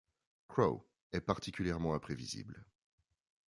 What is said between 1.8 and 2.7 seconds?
imrpévisible.